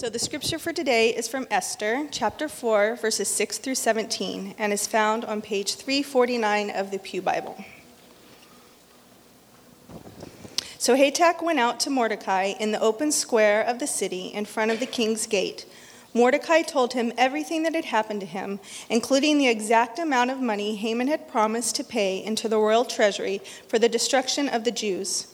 [0.00, 4.72] So the scripture for today is from Esther, chapter 4, verses 6 through 17, and
[4.72, 7.62] is found on page 349 of the Pew Bible.
[10.78, 14.70] So Hathach went out to Mordecai in the open square of the city in front
[14.70, 15.66] of the king's gate.
[16.14, 18.58] Mordecai told him everything that had happened to him,
[18.88, 23.42] including the exact amount of money Haman had promised to pay into the royal treasury
[23.68, 25.26] for the destruction of the Jews.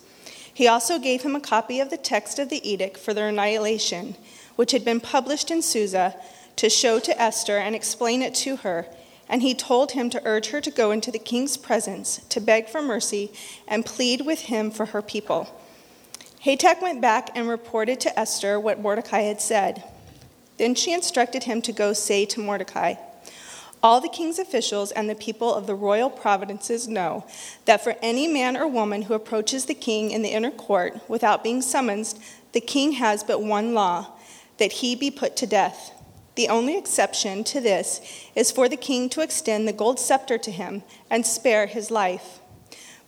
[0.52, 4.16] He also gave him a copy of the text of the edict for their annihilation
[4.56, 6.14] which had been published in Susa,
[6.56, 8.86] to show to Esther and explain it to her.
[9.28, 12.68] And he told him to urge her to go into the king's presence, to beg
[12.68, 13.32] for mercy,
[13.68, 15.48] and plead with him for her people.
[16.44, 19.82] Hathach went back and reported to Esther what Mordecai had said.
[20.58, 22.94] Then she instructed him to go say to Mordecai,
[23.82, 27.24] all the king's officials and the people of the royal provinces know
[27.66, 31.44] that for any man or woman who approaches the king in the inner court without
[31.44, 32.14] being summoned,
[32.52, 34.15] the king has but one law
[34.58, 35.92] that he be put to death.
[36.34, 38.00] The only exception to this
[38.34, 42.40] is for the king to extend the gold scepter to him and spare his life.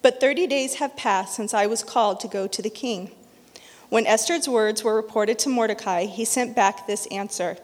[0.00, 3.10] But 30 days have passed since I was called to go to the king.
[3.90, 7.56] When Esther's words were reported to Mordecai, he sent back this answer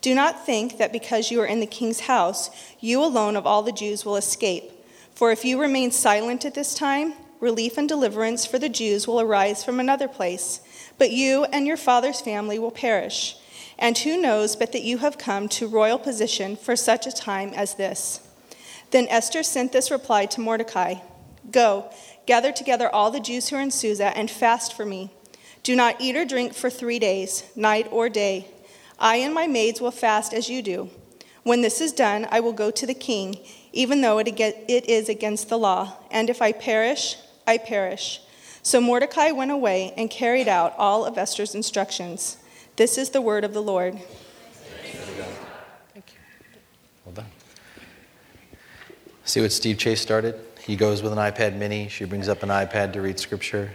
[0.00, 2.50] Do not think that because you are in the king's house,
[2.80, 4.70] you alone of all the Jews will escape.
[5.14, 9.20] For if you remain silent at this time, relief and deliverance for the Jews will
[9.20, 10.60] arise from another place
[10.98, 13.36] but you and your father's family will perish.
[13.82, 17.52] And who knows but that you have come to royal position for such a time
[17.52, 18.20] as this?
[18.92, 20.94] Then Esther sent this reply to Mordecai
[21.50, 21.90] Go,
[22.24, 25.10] gather together all the Jews who are in Susa, and fast for me.
[25.64, 28.46] Do not eat or drink for three days, night or day.
[29.00, 30.88] I and my maids will fast as you do.
[31.42, 33.40] When this is done, I will go to the king,
[33.72, 34.38] even though it
[34.68, 35.96] is against the law.
[36.12, 37.16] And if I perish,
[37.48, 38.20] I perish.
[38.62, 42.36] So Mordecai went away and carried out all of Esther's instructions.
[42.76, 43.98] This is the word of the Lord.
[45.92, 46.20] Thank you.
[47.04, 47.26] Well done.
[49.24, 50.40] See what Steve Chase started?
[50.58, 51.88] He goes with an iPad mini.
[51.88, 53.70] She brings up an iPad to read scripture.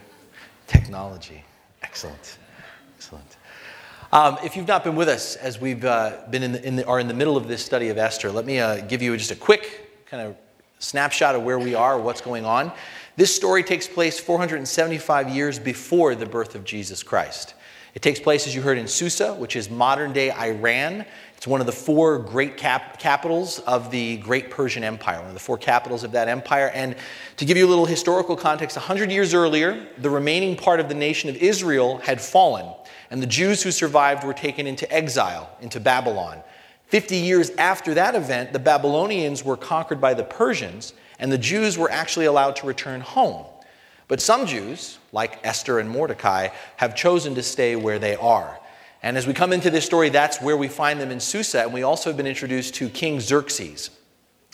[0.65, 1.43] Technology.
[1.83, 2.37] Excellent.
[2.95, 3.37] Excellent.
[4.11, 6.85] Um, if you've not been with us as we've uh, been in the, in the,
[6.87, 9.31] are in the middle of this study of Esther, let me uh, give you just
[9.31, 10.35] a quick kind of
[10.79, 12.71] snapshot of where we are, what's going on.
[13.15, 17.53] This story takes place 475 years before the birth of Jesus Christ.
[17.97, 21.03] It takes place, as you heard, in Susa, which is modern day Iran.
[21.35, 25.33] It's one of the four great cap- capitals of the Great Persian Empire, one of
[25.33, 26.69] the four capitals of that empire.
[26.75, 26.95] And
[27.37, 30.93] to give you a little historical context, 100 years earlier, the remaining part of the
[30.93, 32.71] nation of Israel had fallen,
[33.09, 36.43] and the Jews who survived were taken into exile, into Babylon.
[36.89, 41.79] 50 years after that event, the Babylonians were conquered by the Persians, and the Jews
[41.79, 43.47] were actually allowed to return home.
[44.07, 48.59] But some Jews, like Esther and Mordecai, have chosen to stay where they are.
[49.03, 51.73] And as we come into this story, that's where we find them in Susa, and
[51.73, 53.89] we also have been introduced to King Xerxes.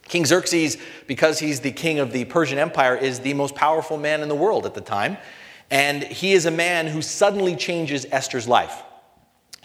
[0.08, 0.78] King Xerxes,
[1.08, 4.36] because he's the king of the Persian Empire, is the most powerful man in the
[4.36, 5.18] world at the time.
[5.72, 8.84] And he is a man who suddenly changes Esther's life.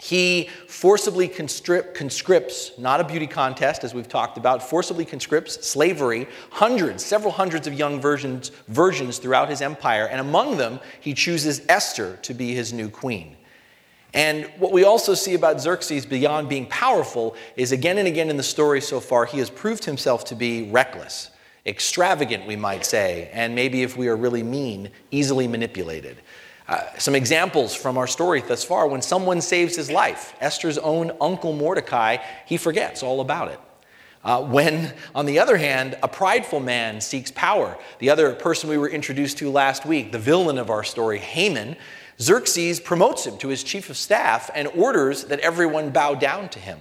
[0.01, 7.03] He forcibly conscripts, not a beauty contest, as we've talked about, forcibly conscripts slavery, hundreds,
[7.03, 12.17] several hundreds of young virgins, virgins throughout his empire, and among them, he chooses Esther
[12.21, 13.35] to be his new queen.
[14.13, 18.37] And what we also see about Xerxes, beyond being powerful, is again and again in
[18.37, 21.29] the story so far, he has proved himself to be reckless,
[21.65, 26.17] extravagant, we might say, and maybe if we are really mean, easily manipulated.
[26.69, 31.11] Uh, some examples from our story thus far when someone saves his life, Esther's own
[31.19, 33.59] uncle Mordecai, he forgets all about it.
[34.23, 38.77] Uh, when, on the other hand, a prideful man seeks power, the other person we
[38.77, 41.75] were introduced to last week, the villain of our story, Haman,
[42.21, 46.59] Xerxes promotes him to his chief of staff and orders that everyone bow down to
[46.59, 46.77] him.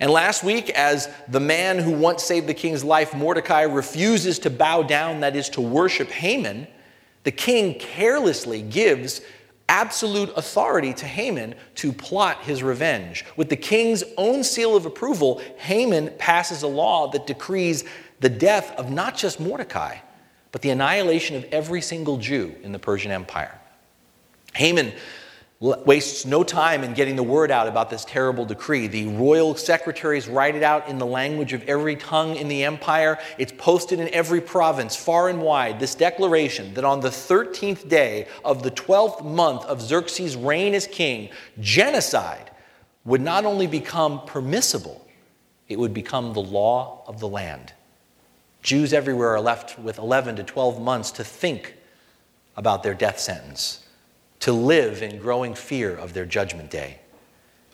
[0.00, 4.50] And last week, as the man who once saved the king's life, Mordecai, refuses to
[4.50, 6.66] bow down, that is, to worship Haman,
[7.26, 9.20] the king carelessly gives
[9.68, 13.24] absolute authority to Haman to plot his revenge.
[13.34, 17.82] With the king's own seal of approval, Haman passes a law that decrees
[18.20, 19.96] the death of not just Mordecai,
[20.52, 23.60] but the annihilation of every single Jew in the Persian Empire.
[24.54, 24.92] Haman
[25.58, 28.88] wastes no time in getting the word out about this terrible decree.
[28.88, 33.18] The royal secretaries write it out in the language of every tongue in the empire.
[33.38, 35.80] It's posted in every province, far and wide.
[35.80, 40.86] This declaration that on the 13th day of the 12th month of Xerxes' reign as
[40.86, 42.50] king, genocide
[43.06, 45.06] would not only become permissible,
[45.68, 47.72] it would become the law of the land.
[48.62, 51.76] Jews everywhere are left with 11 to 12 months to think
[52.56, 53.85] about their death sentence
[54.40, 56.98] to live in growing fear of their judgment day.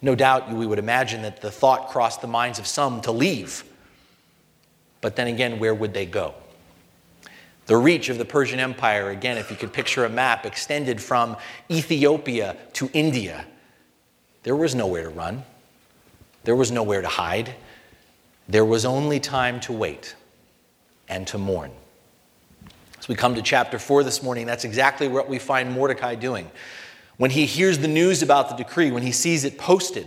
[0.01, 3.65] No doubt we would imagine that the thought crossed the minds of some to leave.
[5.01, 6.35] But then again, where would they go?
[7.67, 11.37] The reach of the Persian Empire, again, if you could picture a map, extended from
[11.71, 13.47] Ethiopia to India.
[14.43, 15.45] There was nowhere to run,
[16.45, 17.55] there was nowhere to hide.
[18.49, 20.17] There was only time to wait
[21.09, 21.71] and to mourn.
[23.03, 26.49] As we come to chapter 4 this morning, that's exactly what we find Mordecai doing.
[27.17, 30.07] When he hears the news about the decree, when he sees it posted,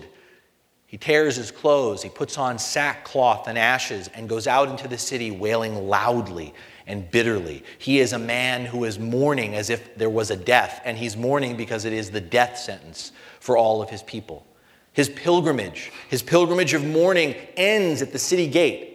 [0.85, 4.97] he tears his clothes, he puts on sackcloth and ashes, and goes out into the
[4.97, 6.53] city wailing loudly
[6.87, 7.65] and bitterly.
[7.79, 11.17] He is a man who is mourning as if there was a death, and he's
[11.17, 13.11] mourning because it is the death sentence
[13.41, 14.47] for all of his people.
[14.93, 18.94] His pilgrimage, his pilgrimage of mourning ends at the city gate.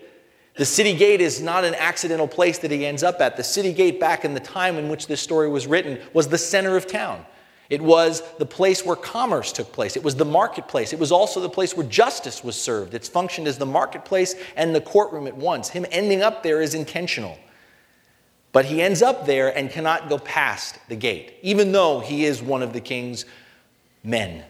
[0.56, 3.36] The city gate is not an accidental place that he ends up at.
[3.36, 6.38] The city gate, back in the time in which this story was written, was the
[6.38, 7.24] center of town.
[7.70, 9.96] It was the place where commerce took place.
[9.96, 10.92] It was the marketplace.
[10.92, 12.94] It was also the place where justice was served.
[12.94, 15.68] It's functioned as the marketplace and the courtroom at once.
[15.68, 17.38] Him ending up there is intentional.
[18.50, 22.42] But he ends up there and cannot go past the gate, even though he is
[22.42, 23.24] one of the king's
[24.02, 24.44] men.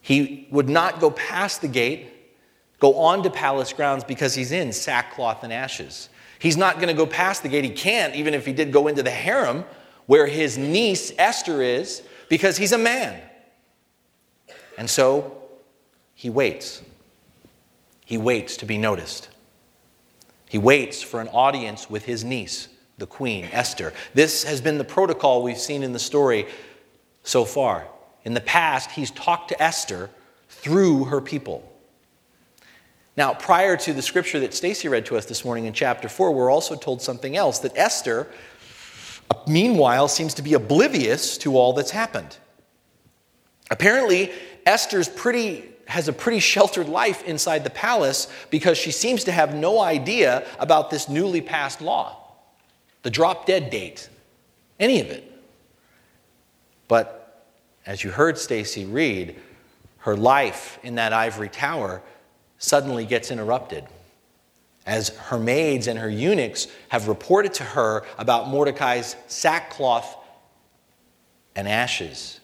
[0.00, 2.15] He would not go past the gate,
[2.78, 6.08] go on to palace grounds because he's in sackcloth and ashes.
[6.38, 7.64] He's not going to go past the gate.
[7.64, 9.64] He can't, even if he did go into the harem
[10.06, 13.20] where his niece Esther is, because he's a man.
[14.78, 15.42] And so
[16.14, 16.82] he waits.
[18.04, 19.28] He waits to be noticed.
[20.48, 22.68] He waits for an audience with his niece
[22.98, 23.92] the queen, Esther.
[24.14, 26.46] This has been the protocol we've seen in the story
[27.24, 27.86] so far.
[28.24, 30.08] In the past, he's talked to Esther
[30.48, 31.70] through her people.
[33.16, 36.32] Now, prior to the scripture that Stacy read to us this morning in chapter 4,
[36.32, 38.28] we're also told something else that Esther,
[39.46, 42.36] meanwhile, seems to be oblivious to all that's happened.
[43.70, 44.32] Apparently,
[44.66, 49.54] Esther's pretty has a pretty sheltered life inside the palace because she seems to have
[49.54, 52.22] no idea about this newly passed law
[53.02, 54.08] the drop dead date,
[54.80, 55.32] any of it.
[56.88, 57.46] But
[57.86, 59.36] as you heard Stacy read,
[59.98, 62.02] her life in that ivory tower
[62.58, 63.84] suddenly gets interrupted
[64.86, 70.16] as her maids and her eunuchs have reported to her about Mordecai's sackcloth
[71.56, 72.40] and ashes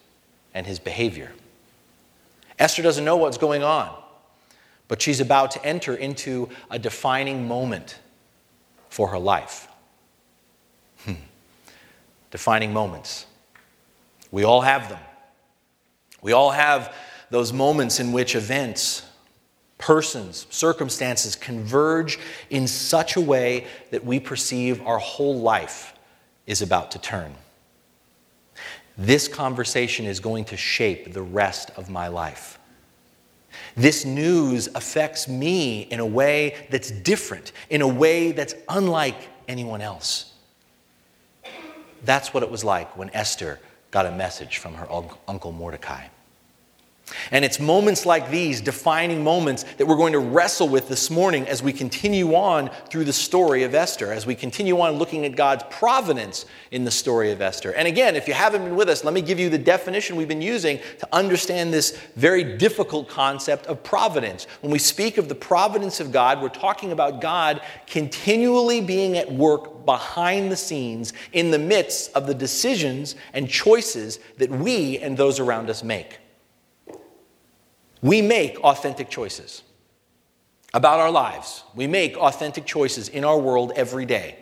[0.54, 1.32] and his behavior.
[2.58, 3.90] Esther doesn't know what's going on,
[4.88, 7.98] but she's about to enter into a defining moment
[8.88, 9.68] for her life
[11.04, 11.14] hmm.
[12.30, 13.26] defining moments.
[14.30, 15.00] We all have them.
[16.22, 16.94] We all have
[17.30, 19.04] those moments in which events,
[19.82, 22.16] persons, circumstances converge
[22.50, 25.92] in such a way that we perceive our whole life
[26.46, 27.34] is about to turn.
[28.96, 32.60] This conversation is going to shape the rest of my life.
[33.74, 39.16] This news affects me in a way that's different, in a way that's unlike
[39.48, 40.32] anyone else.
[42.04, 43.58] That's what it was like when Esther
[43.90, 44.86] got a message from her
[45.26, 46.06] uncle Mordecai.
[47.30, 51.46] And it's moments like these, defining moments, that we're going to wrestle with this morning
[51.48, 55.36] as we continue on through the story of Esther, as we continue on looking at
[55.36, 57.72] God's providence in the story of Esther.
[57.72, 60.28] And again, if you haven't been with us, let me give you the definition we've
[60.28, 64.46] been using to understand this very difficult concept of providence.
[64.60, 69.30] When we speak of the providence of God, we're talking about God continually being at
[69.30, 75.16] work behind the scenes in the midst of the decisions and choices that we and
[75.16, 76.18] those around us make.
[78.02, 79.62] We make authentic choices
[80.74, 81.62] about our lives.
[81.74, 84.36] We make authentic choices in our world every day.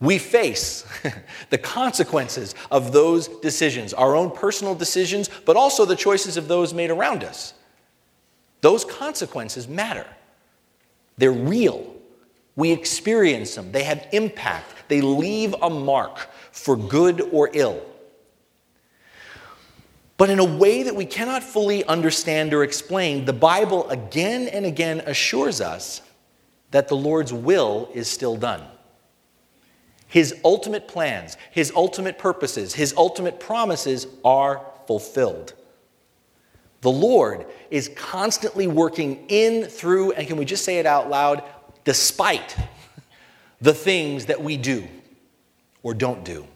[0.00, 0.86] We face
[1.50, 6.72] the consequences of those decisions, our own personal decisions, but also the choices of those
[6.72, 7.54] made around us.
[8.60, 10.06] Those consequences matter.
[11.16, 11.94] They're real.
[12.54, 13.72] We experience them.
[13.72, 14.88] They have impact.
[14.88, 17.82] They leave a mark for good or ill
[20.18, 24.66] but in a way that we cannot fully understand or explain, the Bible again and
[24.66, 26.02] again assures us
[26.72, 28.62] that the Lord's will is still done.
[30.08, 35.54] His ultimate plans, his ultimate purposes, his ultimate promises are fulfilled.
[36.80, 41.44] The Lord is constantly working in, through, and can we just say it out loud?
[41.84, 42.56] Despite
[43.60, 44.88] the things that we do
[45.82, 46.46] or don't do.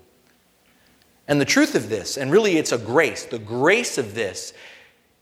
[1.28, 4.52] And the truth of this, and really it's a grace, the grace of this,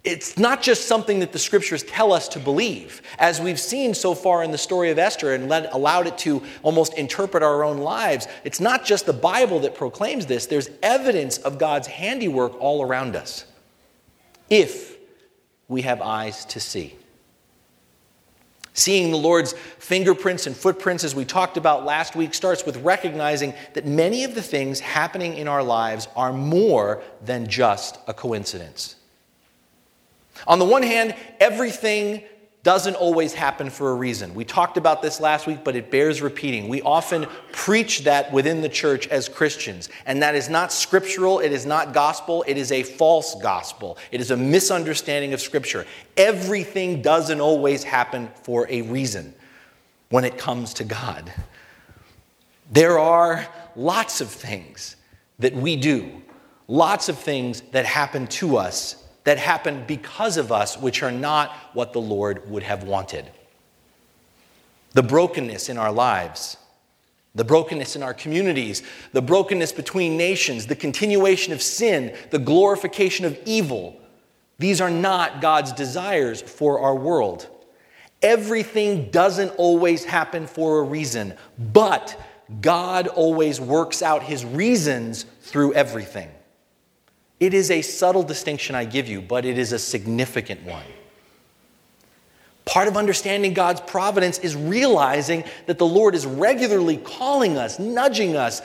[0.02, 3.02] it's not just something that the scriptures tell us to believe.
[3.18, 6.42] As we've seen so far in the story of Esther and led, allowed it to
[6.62, 11.36] almost interpret our own lives, it's not just the Bible that proclaims this, there's evidence
[11.38, 13.44] of God's handiwork all around us.
[14.48, 14.96] If
[15.68, 16.96] we have eyes to see.
[18.72, 23.52] Seeing the Lord's fingerprints and footprints, as we talked about last week, starts with recognizing
[23.74, 28.94] that many of the things happening in our lives are more than just a coincidence.
[30.46, 32.22] On the one hand, everything
[32.62, 34.34] doesn't always happen for a reason.
[34.34, 36.68] We talked about this last week, but it bears repeating.
[36.68, 41.52] We often preach that within the church as Christians, and that is not scriptural, it
[41.52, 43.96] is not gospel, it is a false gospel.
[44.12, 45.86] It is a misunderstanding of Scripture.
[46.18, 49.34] Everything doesn't always happen for a reason
[50.10, 51.32] when it comes to God.
[52.70, 54.96] There are lots of things
[55.38, 56.22] that we do,
[56.68, 58.99] lots of things that happen to us
[59.30, 63.30] that happen because of us, which are not what the Lord would have wanted.
[64.90, 66.56] The brokenness in our lives,
[67.36, 68.82] the brokenness in our communities,
[69.12, 74.00] the brokenness between nations, the continuation of sin, the glorification of evil,
[74.58, 77.46] these are not God's desires for our world.
[78.22, 82.20] Everything doesn't always happen for a reason, but
[82.60, 86.30] God always works out his reasons through everything.
[87.40, 90.84] It is a subtle distinction I give you, but it is a significant one.
[92.66, 98.36] Part of understanding God's providence is realizing that the Lord is regularly calling us, nudging
[98.36, 98.60] us,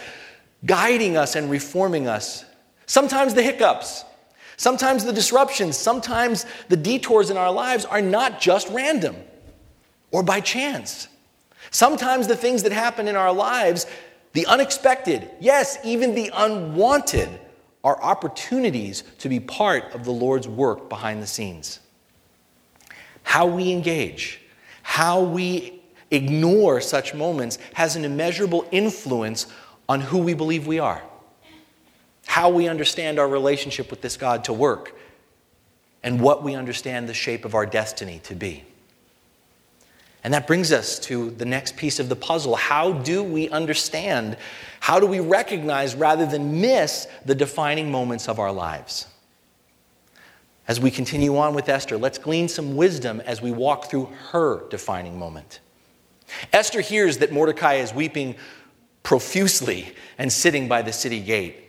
[0.66, 2.44] guiding us, and reforming us.
[2.86, 4.04] Sometimes the hiccups,
[4.58, 9.16] sometimes the disruptions, sometimes the detours in our lives are not just random
[10.12, 11.08] or by chance.
[11.72, 13.88] Sometimes the things that happen in our lives,
[14.34, 17.30] the unexpected, yes, even the unwanted,
[17.86, 21.80] are opportunities to be part of the Lord's work behind the scenes.
[23.22, 24.42] How we engage,
[24.82, 29.46] how we ignore such moments has an immeasurable influence
[29.88, 31.04] on who we believe we are,
[32.26, 34.96] how we understand our relationship with this God to work,
[36.02, 38.64] and what we understand the shape of our destiny to be.
[40.26, 42.56] And that brings us to the next piece of the puzzle.
[42.56, 44.38] How do we understand?
[44.80, 49.06] How do we recognize rather than miss the defining moments of our lives?
[50.68, 54.68] As we continue on with Esther, let's glean some wisdom as we walk through her
[54.70, 55.60] defining moment.
[56.52, 58.36] Esther hears that Mordecai is weeping
[59.04, 61.65] profusely and sitting by the city gate.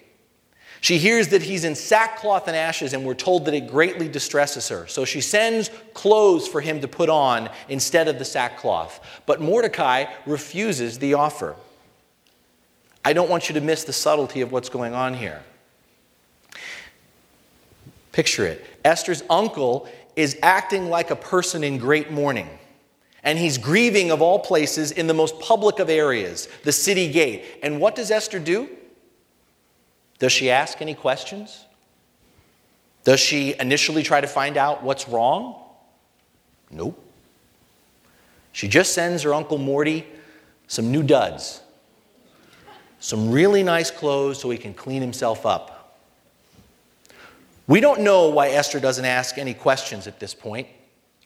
[0.80, 4.68] She hears that he's in sackcloth and ashes, and we're told that it greatly distresses
[4.68, 4.86] her.
[4.86, 9.00] So she sends clothes for him to put on instead of the sackcloth.
[9.26, 11.56] But Mordecai refuses the offer.
[13.04, 15.42] I don't want you to miss the subtlety of what's going on here.
[18.12, 22.48] Picture it Esther's uncle is acting like a person in great mourning.
[23.22, 27.44] And he's grieving, of all places, in the most public of areas, the city gate.
[27.62, 28.68] And what does Esther do?
[30.18, 31.64] Does she ask any questions?
[33.04, 35.62] Does she initially try to find out what's wrong?
[36.70, 37.02] Nope.
[38.52, 40.06] She just sends her Uncle Morty
[40.66, 41.60] some new duds,
[42.98, 45.98] some really nice clothes so he can clean himself up.
[47.66, 50.68] We don't know why Esther doesn't ask any questions at this point.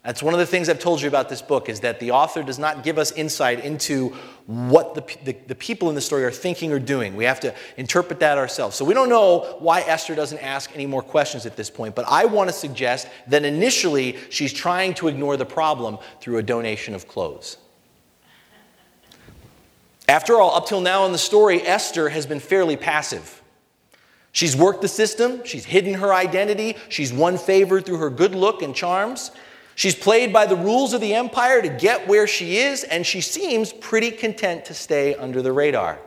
[0.03, 2.41] That's one of the things I've told you about this book is that the author
[2.41, 4.09] does not give us insight into
[4.47, 7.15] what the, the, the, people in the story are thinking or doing.
[7.15, 8.75] We have to interpret that ourselves.
[8.75, 12.05] So we don't know why Esther doesn't ask any more questions at this point, but
[12.07, 16.95] I want to suggest that initially she's trying to ignore the problem through a donation
[16.95, 17.57] of clothes.
[20.09, 23.41] After all, up till now in the story, Esther has been fairly passive.
[24.31, 28.63] She's worked the system, she's hidden her identity, she's won favor through her good look
[28.63, 29.29] and charms.
[29.81, 33.19] She's played by the rules of the empire to get where she is, and she
[33.19, 35.97] seems pretty content to stay under the radar.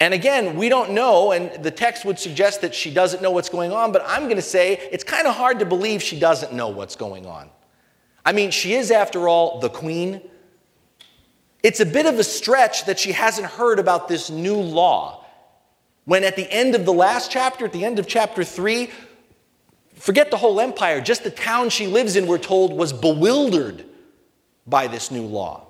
[0.00, 3.50] And again, we don't know, and the text would suggest that she doesn't know what's
[3.50, 6.54] going on, but I'm going to say it's kind of hard to believe she doesn't
[6.54, 7.50] know what's going on.
[8.24, 10.22] I mean, she is, after all, the queen.
[11.62, 15.26] It's a bit of a stretch that she hasn't heard about this new law.
[16.06, 18.88] When at the end of the last chapter, at the end of chapter 3,
[20.04, 23.86] Forget the whole empire, just the town she lives in, we're told, was bewildered
[24.66, 25.66] by this new law.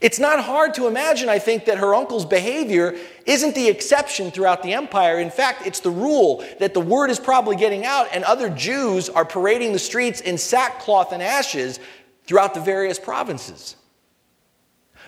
[0.00, 4.64] It's not hard to imagine, I think, that her uncle's behavior isn't the exception throughout
[4.64, 5.20] the empire.
[5.20, 9.08] In fact, it's the rule that the word is probably getting out, and other Jews
[9.08, 11.78] are parading the streets in sackcloth and ashes
[12.24, 13.76] throughout the various provinces.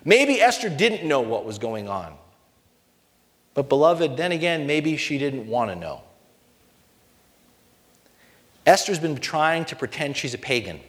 [0.05, 2.15] Maybe Esther didn't know what was going on.
[3.55, 6.05] But, beloved, then again, maybe she didn't want to know.
[8.67, 10.81] Esther's been trying to pretend she's a pagan.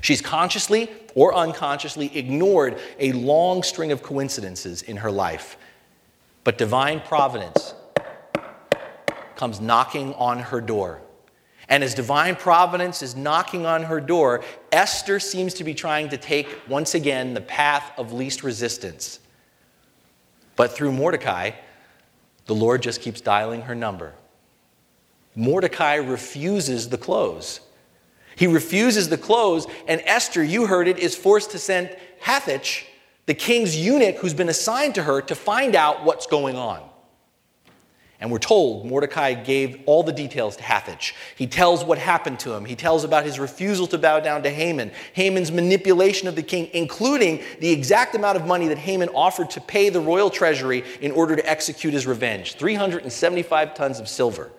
[0.00, 5.56] She's consciously or unconsciously ignored a long string of coincidences in her life.
[6.44, 7.74] But divine providence
[9.36, 11.00] comes knocking on her door.
[11.68, 16.16] And as divine providence is knocking on her door, Esther seems to be trying to
[16.16, 19.20] take, once again, the path of least resistance.
[20.56, 21.52] But through Mordecai,
[22.46, 24.14] the Lord just keeps dialing her number.
[25.34, 27.60] Mordecai refuses the clothes.
[28.36, 32.84] He refuses the clothes, and Esther, you heard it, is forced to send Hathach,
[33.26, 36.82] the king's eunuch who's been assigned to her, to find out what's going on.
[38.20, 41.14] And we're told Mordecai gave all the details to Hathach.
[41.36, 42.66] He tells what happened to him.
[42.66, 46.68] He tells about his refusal to bow down to Haman, Haman's manipulation of the king,
[46.74, 51.12] including the exact amount of money that Haman offered to pay the royal treasury in
[51.12, 54.50] order to execute his revenge 375 tons of silver.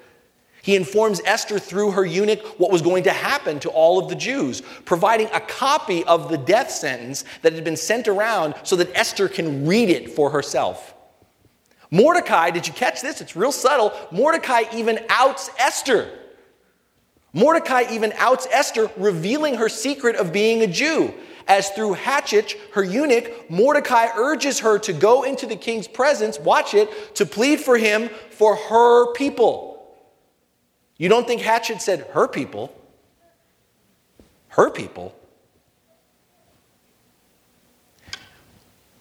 [0.62, 4.16] He informs Esther through her eunuch what was going to happen to all of the
[4.16, 8.96] Jews, providing a copy of the death sentence that had been sent around so that
[8.96, 10.94] Esther can read it for herself.
[11.90, 13.22] Mordecai, did you catch this?
[13.22, 13.92] It's real subtle.
[14.12, 16.10] Mordecai even outs Esther.
[17.34, 21.14] Mordecai even outs Esther, revealing her secret of being a Jew.
[21.48, 26.74] As through Hathach, her eunuch, Mordecai urges her to go into the king's presence, watch
[26.74, 29.71] it, to plead for him for her people.
[31.02, 32.72] You don't think Hathach said her people?
[34.50, 35.16] Her people?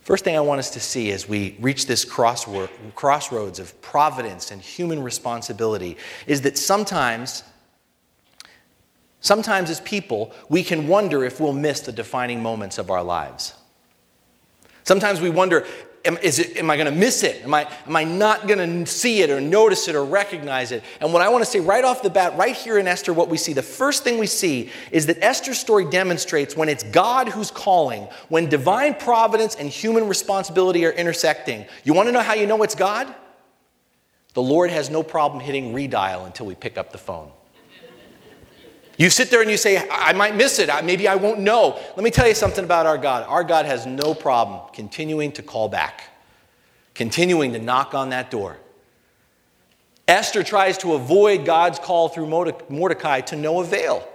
[0.00, 4.62] First thing I want us to see as we reach this crossroads of providence and
[4.62, 7.45] human responsibility is that sometimes,
[9.21, 13.52] sometimes as people, we can wonder if we'll miss the defining moments of our lives.
[14.85, 15.66] Sometimes we wonder
[16.04, 17.42] am, it, am I going to miss it?
[17.45, 20.83] Am I, am I not going to see it or notice it or recognize it?
[21.00, 23.28] And what I want to say right off the bat, right here in Esther, what
[23.28, 27.28] we see, the first thing we see is that Esther's story demonstrates when it's God
[27.28, 31.66] who's calling, when divine providence and human responsibility are intersecting.
[31.85, 33.14] You want to know how you know it's God?
[34.35, 37.30] The Lord has no problem hitting redial until we pick up the phone.
[39.00, 40.69] You sit there and you say, I might miss it.
[40.85, 41.80] Maybe I won't know.
[41.97, 43.25] Let me tell you something about our God.
[43.26, 46.02] Our God has no problem continuing to call back,
[46.93, 48.58] continuing to knock on that door.
[50.06, 52.26] Esther tries to avoid God's call through
[52.69, 54.06] Mordecai to no avail.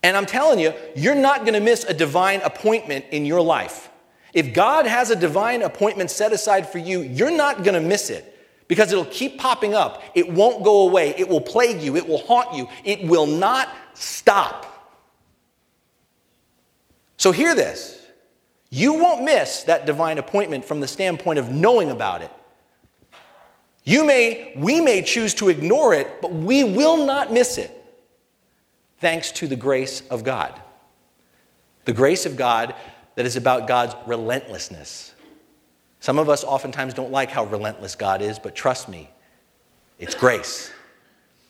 [0.00, 3.90] And I'm telling you, you're not going to miss a divine appointment in your life.
[4.32, 8.10] If God has a divine appointment set aside for you, you're not going to miss
[8.10, 8.35] it
[8.68, 10.02] because it'll keep popping up.
[10.14, 11.14] It won't go away.
[11.16, 11.96] It will plague you.
[11.96, 12.68] It will haunt you.
[12.84, 14.72] It will not stop.
[17.16, 18.02] So, hear this.
[18.70, 22.30] You won't miss that divine appointment from the standpoint of knowing about it.
[23.84, 27.70] You may, we may choose to ignore it, but we will not miss it
[28.98, 30.60] thanks to the grace of God.
[31.84, 32.74] The grace of God
[33.14, 35.14] that is about God's relentlessness.
[36.06, 39.10] Some of us oftentimes don't like how relentless God is, but trust me,
[39.98, 40.70] it's grace.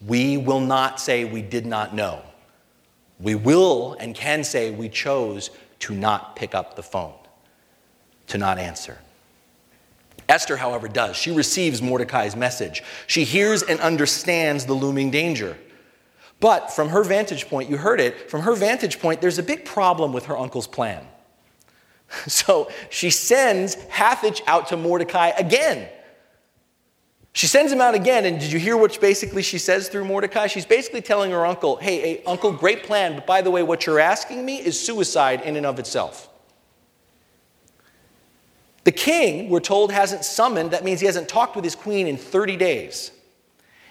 [0.07, 2.23] We will not say we did not know.
[3.21, 7.13] We will and can say we chose to not pick up the phone,
[8.29, 8.97] to not answer.
[10.27, 11.17] Esther, however, does.
[11.17, 12.83] She receives Mordecai's message.
[13.07, 15.59] She hears and understands the looming danger.
[16.41, 19.67] But from her vantage point, you heard it, from her vantage point, there's a big
[19.67, 21.07] problem with her uncle's plan.
[22.29, 25.89] So she sends Hathach out to Mordecai again.
[27.33, 30.47] She sends him out again, and did you hear what basically she says through Mordecai?
[30.47, 33.85] She's basically telling her uncle, hey, hey, uncle, great plan, but by the way, what
[33.85, 36.31] you're asking me is suicide in and of itself.
[38.85, 42.17] The king, we're told, hasn't summoned, that means he hasn't talked with his queen in
[42.17, 43.11] 30 days.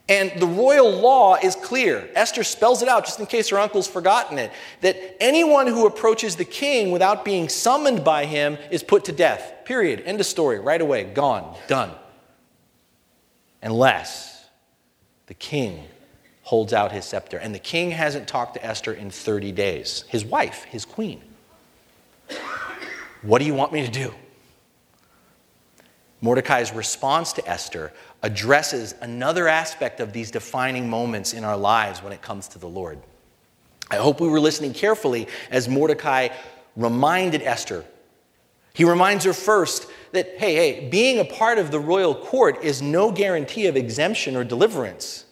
[0.07, 2.07] And the royal law is clear.
[2.13, 6.35] Esther spells it out, just in case her uncle's forgotten it, that anyone who approaches
[6.35, 9.65] the king without being summoned by him is put to death.
[9.65, 10.03] Period.
[10.05, 10.59] End of story.
[10.59, 11.05] Right away.
[11.05, 11.57] Gone.
[11.67, 11.91] Done.
[13.63, 14.45] Unless
[15.25, 15.85] the king
[16.43, 17.37] holds out his scepter.
[17.37, 20.05] And the king hasn't talked to Esther in 30 days.
[20.07, 21.21] His wife, his queen.
[23.23, 24.13] What do you want me to do?
[26.21, 27.91] Mordecai's response to Esther
[28.25, 32.67] addresses another aspect of these defining moments in our lives when it comes to the
[32.67, 32.97] Lord.
[33.91, 36.29] I hope we were listening carefully as Mordecai
[36.75, 37.85] reminded Esther.
[38.73, 42.81] He reminds her first that, hey, hey, being a part of the royal court is
[42.81, 45.25] no guarantee of exemption or deliverance.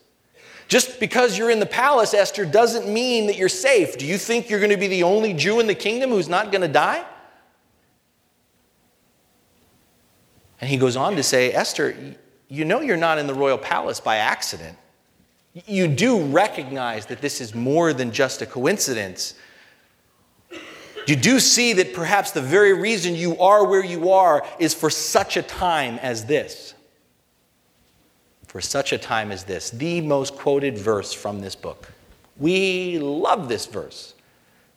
[0.67, 3.97] Just because you're in the palace, Esther, doesn't mean that you're safe.
[3.97, 6.51] Do you think you're going to be the only Jew in the kingdom who's not
[6.51, 7.03] going to die?
[10.61, 12.15] And he goes on to say, Esther,
[12.53, 14.77] you know you're not in the royal palace by accident.
[15.65, 19.33] You do recognize that this is more than just a coincidence.
[21.07, 24.91] You do see that perhaps the very reason you are where you are is for
[24.91, 26.75] such a time as this.
[28.47, 29.71] For such a time as this.
[29.71, 31.91] The most quoted verse from this book.
[32.37, 34.13] We love this verse.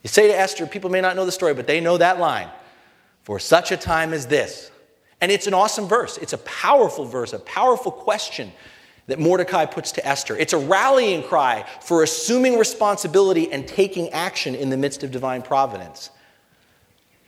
[0.02, 2.48] You say to Esther, people may not know the story, but they know that line
[3.22, 4.70] for such a time as this.
[5.20, 6.18] And it's an awesome verse.
[6.18, 8.52] It's a powerful verse, a powerful question
[9.06, 10.36] that Mordecai puts to Esther.
[10.36, 15.42] It's a rallying cry for assuming responsibility and taking action in the midst of divine
[15.42, 16.10] providence.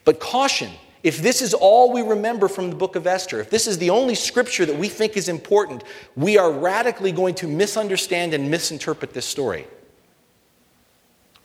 [0.04, 0.70] But caution,
[1.02, 3.90] if this is all we remember from the book of Esther, if this is the
[3.90, 5.84] only scripture that we think is important,
[6.16, 9.66] we are radically going to misunderstand and misinterpret this story.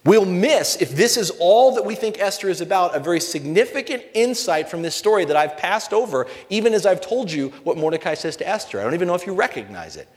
[0.06, 4.04] We'll miss, if this is all that we think Esther is about, a very significant
[4.14, 8.14] insight from this story that I've passed over, even as I've told you what Mordecai
[8.16, 8.82] says to Esther.
[8.82, 10.10] I don't even know if you recognize it.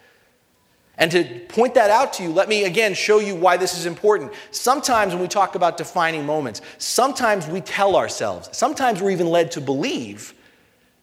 [0.98, 3.86] And to point that out to you, let me again show you why this is
[3.86, 4.32] important.
[4.50, 9.52] Sometimes when we talk about defining moments, sometimes we tell ourselves, sometimes we're even led
[9.52, 10.34] to believe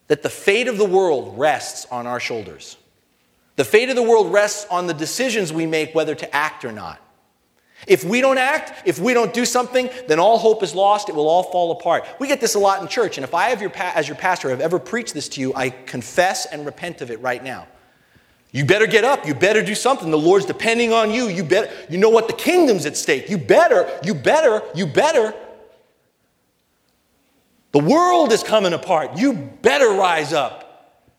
[0.08, 2.76] that the fate of the world rests on our shoulders.
[3.56, 6.72] The fate of the world rests on the decisions we make whether to act or
[6.72, 7.00] not.
[7.86, 11.08] If we don't act, if we don't do something, then all hope is lost.
[11.08, 12.06] It will all fall apart.
[12.18, 14.50] We get this a lot in church, and if I, have your, as your pastor,
[14.50, 17.66] have ever preached this to you, I confess and repent of it right now.
[18.54, 19.26] You better get up.
[19.26, 20.12] You better do something.
[20.12, 21.26] The Lord's depending on you.
[21.26, 22.28] You better, you know what?
[22.28, 23.28] The kingdom's at stake.
[23.28, 25.34] You better, you better, you better.
[27.72, 29.18] The world is coming apart.
[29.18, 30.64] You better rise up.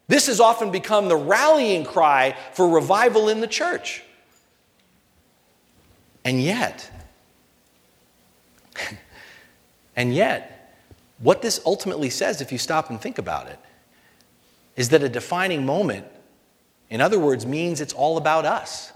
[0.08, 4.05] This has often become the rallying cry for revival in the church.
[6.26, 6.92] And yet,
[9.96, 10.76] and yet,
[11.20, 13.60] what this ultimately says, if you stop and think about it,
[14.76, 16.06] is that a defining moment
[16.90, 18.94] in other words, means it's all about us.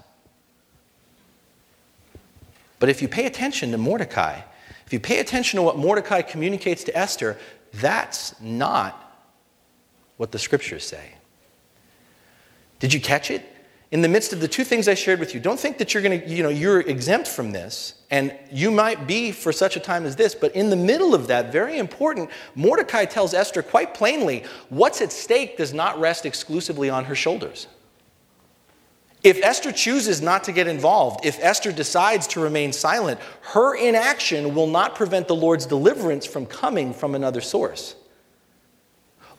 [2.78, 4.40] But if you pay attention to Mordecai,
[4.86, 7.36] if you pay attention to what Mordecai communicates to Esther,
[7.74, 9.28] that's not
[10.16, 11.14] what the scriptures say.
[12.78, 13.44] Did you catch it?
[13.90, 16.02] In the midst of the two things I shared with you, don't think that you're
[16.02, 19.80] going to, you know, you're exempt from this, and you might be for such a
[19.80, 23.92] time as this, but in the middle of that, very important, Mordecai tells Esther quite
[23.92, 27.66] plainly what's at stake does not rest exclusively on her shoulders.
[29.24, 34.54] If Esther chooses not to get involved, if Esther decides to remain silent, her inaction
[34.54, 37.96] will not prevent the Lord's deliverance from coming from another source.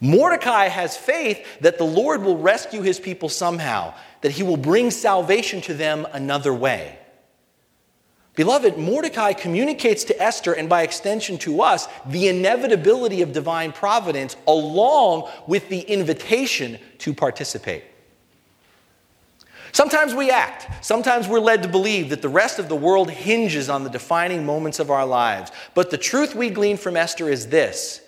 [0.01, 4.89] Mordecai has faith that the Lord will rescue his people somehow, that he will bring
[4.89, 6.97] salvation to them another way.
[8.35, 14.35] Beloved, Mordecai communicates to Esther and by extension to us the inevitability of divine providence
[14.47, 17.83] along with the invitation to participate.
[19.73, 20.83] Sometimes we act.
[20.83, 24.45] Sometimes we're led to believe that the rest of the world hinges on the defining
[24.45, 25.51] moments of our lives.
[25.75, 28.01] But the truth we glean from Esther is this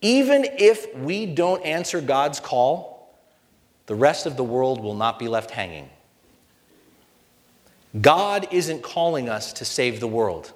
[0.00, 3.14] even if we don't answer God's call,
[3.86, 5.88] the rest of the world will not be left hanging.
[8.00, 10.52] God isn't calling us to save the world.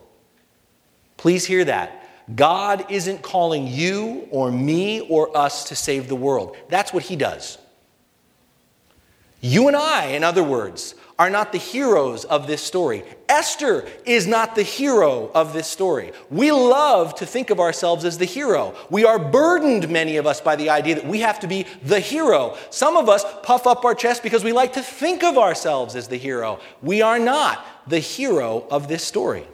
[1.16, 2.08] Please hear that.
[2.34, 6.56] God isn't calling you or me or us to save the world.
[6.68, 7.58] That's what He does.
[9.40, 13.04] You and I, in other words, are not the heroes of this story.
[13.28, 16.12] Esther is not the hero of this story.
[16.30, 18.74] We love to think of ourselves as the hero.
[18.88, 22.00] We are burdened, many of us, by the idea that we have to be the
[22.00, 22.56] hero.
[22.70, 26.08] Some of us puff up our chest because we like to think of ourselves as
[26.08, 26.58] the hero.
[26.80, 29.46] We are not the hero of this story.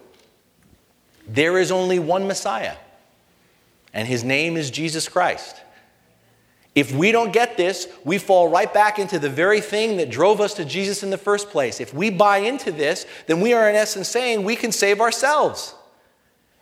[1.27, 2.77] There is only one Messiah,
[3.93, 5.57] and his name is Jesus Christ.
[6.77, 10.43] If we don't get this, we fall right back into the very thing that drove
[10.43, 11.81] us to Jesus in the first place.
[11.81, 15.75] If we buy into this, then we are in essence saying we can save ourselves.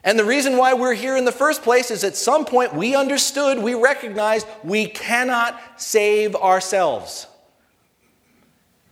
[0.05, 2.95] And the reason why we're here in the first place is at some point we
[2.95, 7.27] understood, we recognized we cannot save ourselves.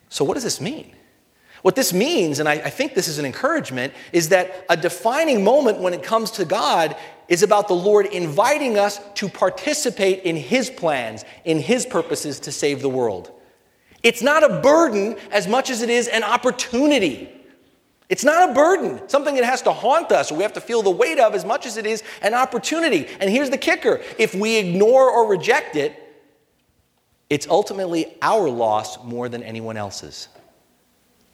[0.09, 0.93] So, what does this mean?
[1.63, 5.45] What this means, and I, I, think this is an encouragement, is that a defining
[5.45, 6.97] moment when it comes to God
[7.33, 12.53] is about the Lord inviting us to participate in His plans, in His purposes to
[12.53, 13.33] save the world.
[14.03, 17.33] It's not a burden as much as it is an opportunity.
[18.11, 20.83] It's not a burden, something that has to haunt us or we have to feel
[20.83, 23.07] the weight of as much as it is an opportunity.
[23.19, 25.99] And here's the kicker if we ignore or reject it,
[27.31, 30.29] it's ultimately our loss more than anyone else's.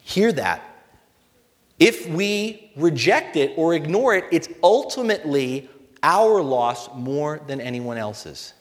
[0.03, 0.63] Hear that.
[1.81, 5.69] If we reject it or ignore it, it's ultimately
[6.03, 8.53] our loss more than anyone else's.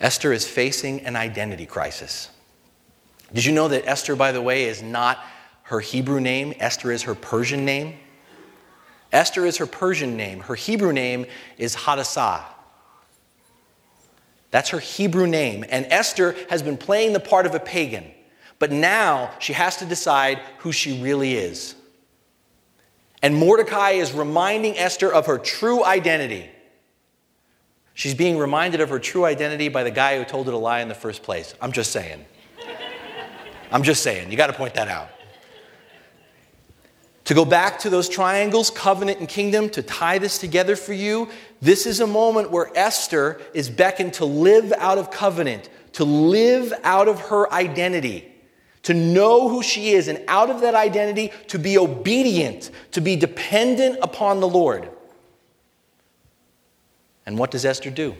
[0.00, 2.30] Esther is facing an identity crisis.
[3.32, 5.18] Did you know that Esther, by the way, is not
[5.64, 6.54] her Hebrew name?
[6.58, 7.94] Esther is her Persian name.
[9.12, 10.40] Esther is her Persian name.
[10.40, 11.26] Her Hebrew name
[11.56, 12.44] is Hadassah.
[14.50, 15.64] That's her Hebrew name.
[15.68, 18.10] And Esther has been playing the part of a pagan.
[18.58, 21.74] But now she has to decide who she really is.
[23.24, 26.46] And Mordecai is reminding Esther of her true identity.
[27.94, 30.82] She's being reminded of her true identity by the guy who told her to lie
[30.82, 31.54] in the first place.
[31.58, 32.22] I'm just saying.
[33.72, 34.30] I'm just saying.
[34.30, 35.08] You got to point that out.
[37.24, 41.30] To go back to those triangles, covenant and kingdom, to tie this together for you,
[41.62, 46.74] this is a moment where Esther is beckoned to live out of covenant, to live
[46.82, 48.33] out of her identity,
[48.84, 53.16] to know who she is, and out of that identity, to be obedient, to be
[53.16, 54.88] dependent upon the Lord.
[57.26, 58.14] And what does Esther do?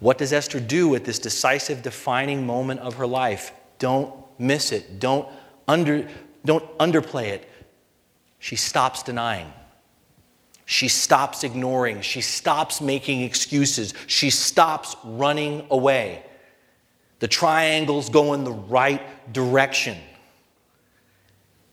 [0.00, 3.52] What does Esther do at this decisive, defining moment of her life?
[3.78, 4.98] Don't miss it.
[4.98, 5.28] Don't,
[5.68, 6.08] under,
[6.44, 7.48] don't underplay it.
[8.38, 9.52] She stops denying.
[10.66, 12.00] She stops ignoring.
[12.00, 13.94] She stops making excuses.
[14.06, 16.24] She stops running away.
[17.24, 19.00] The triangles go in the right
[19.32, 19.96] direction.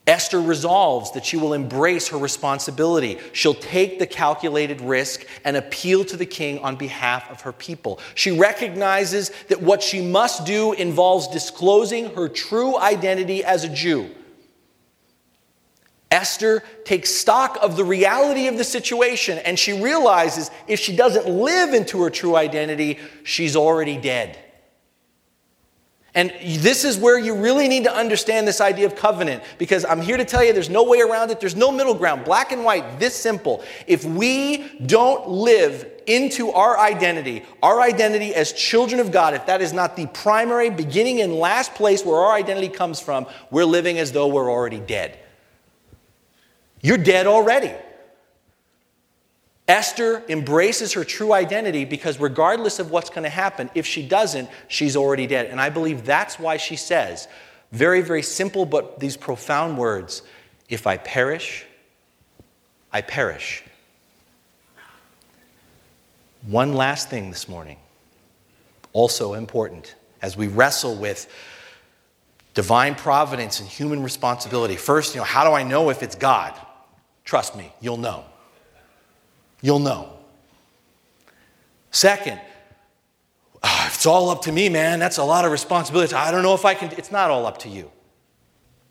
[0.07, 3.19] Esther resolves that she will embrace her responsibility.
[3.33, 7.99] She'll take the calculated risk and appeal to the king on behalf of her people.
[8.15, 14.09] She recognizes that what she must do involves disclosing her true identity as a Jew.
[16.11, 21.27] Esther takes stock of the reality of the situation and she realizes if she doesn't
[21.27, 24.39] live into her true identity, she's already dead.
[26.13, 30.01] And this is where you really need to understand this idea of covenant because I'm
[30.01, 31.39] here to tell you there's no way around it.
[31.39, 33.63] There's no middle ground, black and white, this simple.
[33.87, 39.61] If we don't live into our identity, our identity as children of God, if that
[39.61, 43.97] is not the primary beginning and last place where our identity comes from, we're living
[43.97, 45.17] as though we're already dead.
[46.81, 47.71] You're dead already.
[49.71, 54.49] Esther embraces her true identity because, regardless of what's going to happen, if she doesn't,
[54.67, 55.45] she's already dead.
[55.45, 57.29] And I believe that's why she says,
[57.71, 60.23] very, very simple, but these profound words
[60.67, 61.65] if I perish,
[62.91, 63.63] I perish.
[66.45, 67.77] One last thing this morning,
[68.91, 71.31] also important, as we wrestle with
[72.55, 74.75] divine providence and human responsibility.
[74.75, 76.53] First, you know, how do I know if it's God?
[77.23, 78.25] Trust me, you'll know.
[79.61, 80.09] You'll know.
[81.91, 82.39] Second,
[83.61, 86.13] oh, it's all up to me, man, that's a lot of responsibility.
[86.13, 86.91] I don't know if I can.
[86.97, 87.91] It's not all up to you.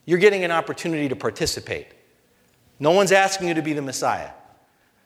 [0.04, 1.86] You're getting an opportunity to participate.
[2.78, 4.30] No one's asking you to be the Messiah.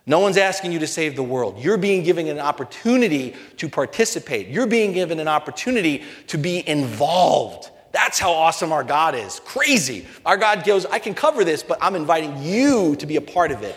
[0.07, 1.59] No one's asking you to save the world.
[1.59, 4.49] You're being given an opportunity to participate.
[4.49, 7.71] You're being given an opportunity to be involved.
[7.93, 9.41] That's how awesome our God is.
[9.41, 10.07] Crazy.
[10.27, 13.51] Our God goes, I can cover this, but I'm inviting you to be a part
[13.51, 13.77] of it.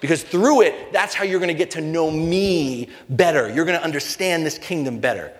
[0.00, 3.52] Because through it, that's how you're going to get to know me better.
[3.52, 5.32] You're going to understand this kingdom better.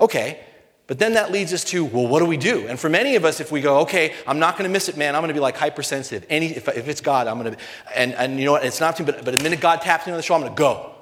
[0.00, 0.40] Okay,
[0.88, 2.66] but then that leads us to, well, what do we do?
[2.66, 4.96] And for many of us, if we go, okay, I'm not going to miss it,
[4.96, 6.26] man, I'm going to be like hypersensitive.
[6.30, 7.60] Any, if, if it's God, I'm going to,
[7.94, 10.16] and, and you know what, it's not but, but the minute God taps me on
[10.16, 10.94] the shoulder, I'm going to go.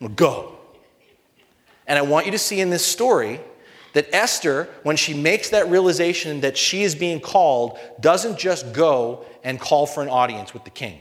[0.00, 0.58] I'm going to go.
[1.88, 3.40] And I want you to see in this story
[3.94, 9.24] that Esther, when she makes that realization that she is being called, doesn't just go
[9.42, 11.00] and call for an audience with the king.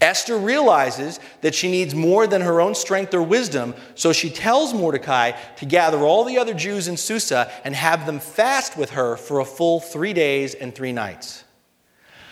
[0.00, 4.72] Esther realizes that she needs more than her own strength or wisdom, so she tells
[4.72, 9.16] Mordecai to gather all the other Jews in Susa and have them fast with her
[9.16, 11.44] for a full three days and three nights.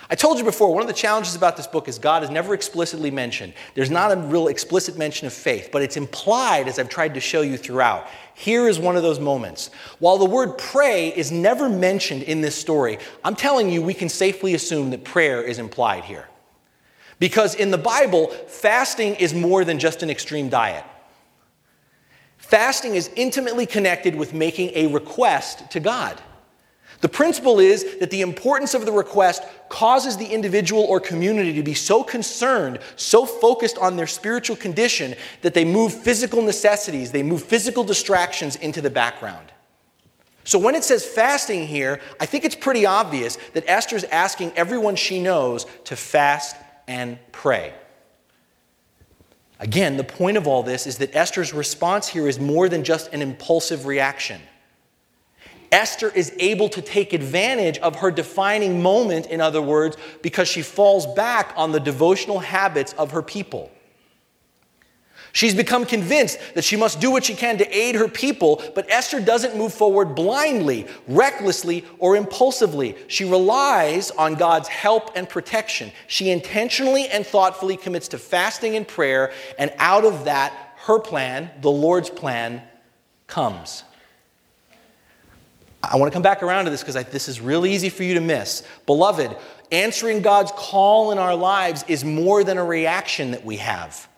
[0.08, 2.54] I told you before, one of the challenges about this book is God is never
[2.54, 3.54] explicitly mentioned.
[3.74, 7.20] There's not a real explicit mention of faith, but it's implied as I've tried to
[7.20, 8.06] show you throughout.
[8.34, 9.70] Here is one of those moments.
[9.98, 14.08] While the word pray is never mentioned in this story, I'm telling you we can
[14.08, 16.28] safely assume that prayer is implied here.
[17.18, 20.84] Because in the Bible, fasting is more than just an extreme diet.
[22.36, 26.20] Fasting is intimately connected with making a request to God.
[27.00, 31.62] The principle is that the importance of the request causes the individual or community to
[31.62, 37.22] be so concerned, so focused on their spiritual condition, that they move physical necessities, they
[37.22, 39.52] move physical distractions into the background.
[40.44, 44.94] So when it says fasting here, I think it's pretty obvious that Esther's asking everyone
[44.96, 47.74] she knows to fast and pray.
[49.58, 53.12] Again, the point of all this is that Esther's response here is more than just
[53.12, 54.40] an impulsive reaction.
[55.72, 60.62] Esther is able to take advantage of her defining moment, in other words, because she
[60.62, 63.70] falls back on the devotional habits of her people.
[65.36, 68.90] She's become convinced that she must do what she can to aid her people, but
[68.90, 72.96] Esther doesn't move forward blindly, recklessly, or impulsively.
[73.08, 75.92] She relies on God's help and protection.
[76.06, 80.54] She intentionally and thoughtfully commits to fasting and prayer, and out of that,
[80.86, 82.62] her plan, the Lord's plan,
[83.26, 83.84] comes.
[85.82, 88.14] I want to come back around to this because this is really easy for you
[88.14, 88.62] to miss.
[88.86, 89.36] Beloved,
[89.70, 94.08] answering God's call in our lives is more than a reaction that we have.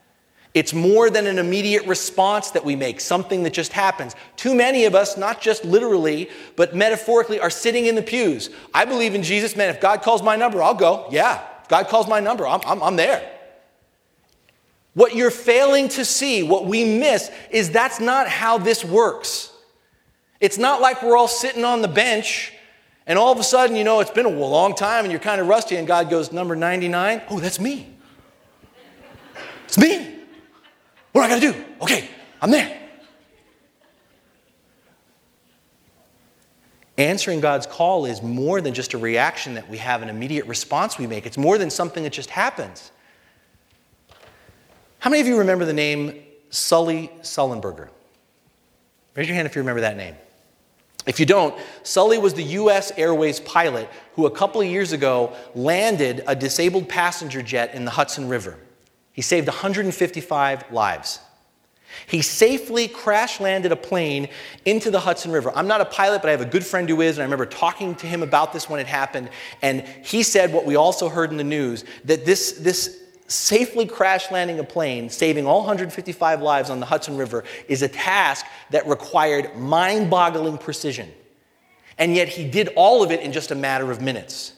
[0.53, 4.15] It's more than an immediate response that we make, something that just happens.
[4.35, 8.49] Too many of us, not just literally, but metaphorically, are sitting in the pews.
[8.73, 9.69] I believe in Jesus, man.
[9.69, 11.07] If God calls my number, I'll go.
[11.11, 11.43] Yeah.
[11.61, 13.37] If God calls my number, I'm, I'm, I'm there.
[14.95, 19.53] What you're failing to see, what we miss, is that's not how this works.
[20.39, 22.53] It's not like we're all sitting on the bench
[23.09, 25.41] and all of a sudden, you know, it's been a long time and you're kind
[25.41, 27.23] of rusty, and God goes, Number 99?
[27.29, 27.87] Oh, that's me.
[29.65, 30.18] It's me.
[31.11, 31.65] What do I got to do?
[31.81, 32.09] Okay,
[32.41, 32.79] I'm there.
[36.97, 40.97] Answering God's call is more than just a reaction that we have, an immediate response
[40.97, 41.25] we make.
[41.25, 42.91] It's more than something that just happens.
[44.99, 47.87] How many of you remember the name Sully Sullenberger?
[49.15, 50.15] Raise your hand if you remember that name.
[51.05, 55.33] If you don't, Sully was the US Airways pilot who a couple of years ago
[55.55, 58.57] landed a disabled passenger jet in the Hudson River.
[59.19, 61.19] He saved 155 lives.
[62.07, 64.29] He safely crash landed a plane
[64.63, 65.51] into the Hudson River.
[65.53, 67.45] I'm not a pilot, but I have a good friend who is, and I remember
[67.45, 69.29] talking to him about this when it happened.
[69.61, 74.31] And he said what we also heard in the news that this, this safely crash
[74.31, 78.87] landing a plane, saving all 155 lives on the Hudson River, is a task that
[78.87, 81.11] required mind boggling precision.
[81.97, 84.53] And yet he did all of it in just a matter of minutes.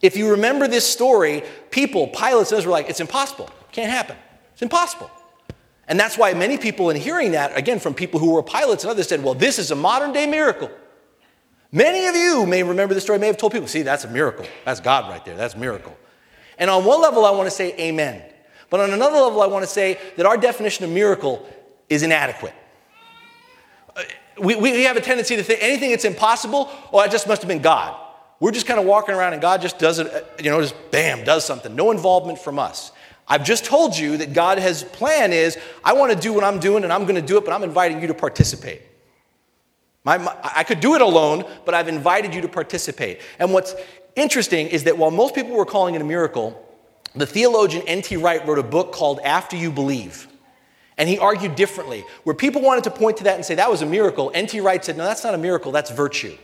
[0.00, 3.50] If you remember this story, people, pilots, those were like, it's impossible.
[3.72, 4.16] Can't happen.
[4.52, 5.10] It's impossible.
[5.88, 8.90] And that's why many people, in hearing that, again, from people who were pilots and
[8.90, 10.70] others, said, well, this is a modern day miracle.
[11.72, 14.46] Many of you may remember the story, may have told people, see, that's a miracle.
[14.64, 15.36] That's God right there.
[15.36, 15.96] That's a miracle.
[16.58, 18.22] And on one level, I want to say amen.
[18.68, 21.46] But on another level, I want to say that our definition of miracle
[21.88, 22.54] is inadequate.
[23.96, 24.02] Uh,
[24.38, 27.48] we, we have a tendency to think anything that's impossible, oh, it just must have
[27.48, 27.98] been God.
[28.40, 30.74] We're just kind of walking around and God just does it, uh, you know, just
[30.90, 31.74] bam, does something.
[31.74, 32.92] No involvement from us.
[33.28, 36.58] I've just told you that God has plan is I want to do what I'm
[36.58, 38.82] doing and I'm going to do it, but I'm inviting you to participate.
[40.04, 43.20] My, my, I could do it alone, but I've invited you to participate.
[43.38, 43.74] And what's
[44.16, 46.58] interesting is that while most people were calling it a miracle,
[47.14, 48.16] the theologian N.T.
[48.16, 50.26] Wright wrote a book called After You Believe.
[50.98, 52.04] And he argued differently.
[52.24, 54.60] Where people wanted to point to that and say that was a miracle, N.T.
[54.60, 56.36] Wright said, no, that's not a miracle, that's virtue.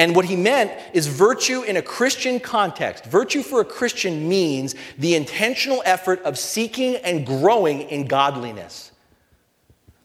[0.00, 3.04] And what he meant is virtue in a Christian context.
[3.04, 8.90] Virtue for a Christian means the intentional effort of seeking and growing in godliness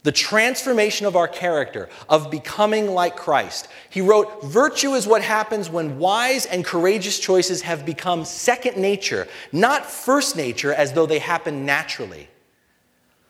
[0.03, 3.67] the transformation of our character, of becoming like Christ.
[3.89, 9.27] He wrote, Virtue is what happens when wise and courageous choices have become second nature,
[9.51, 12.27] not first nature as though they happen naturally.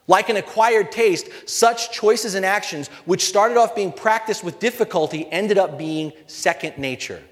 [0.08, 5.28] Like an acquired taste, such choices and actions, which started off being practiced with difficulty,
[5.32, 7.24] ended up being second nature.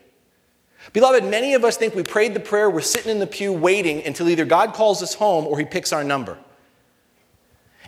[0.91, 4.03] Beloved, many of us think we prayed the prayer, we're sitting in the pew waiting
[4.05, 6.37] until either God calls us home or he picks our number.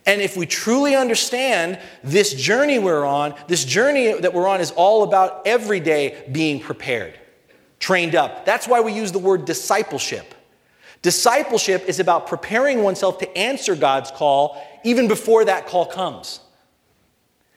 [0.06, 4.72] And if we truly understand this journey we're on, this journey that we're on is
[4.72, 7.20] all about every day being prepared,
[7.80, 8.46] trained up.
[8.46, 10.35] That's why we use the word discipleship.
[11.06, 16.40] Discipleship is about preparing oneself to answer God's call even before that call comes.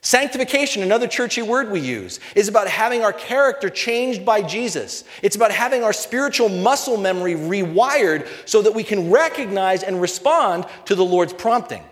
[0.03, 5.05] Sanctification, another churchy word we use, is about having our character changed by Jesus.
[5.23, 10.67] It's about having our spiritual muscle memory rewired so that we can recognize and respond
[10.85, 11.83] to the Lord's prompting.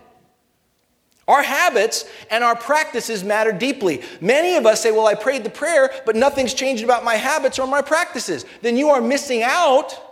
[1.27, 4.03] Our habits and our practices matter deeply.
[4.21, 7.57] Many of us say, Well, I prayed the prayer, but nothing's changed about my habits
[7.57, 8.45] or my practices.
[8.61, 10.03] Then you are missing out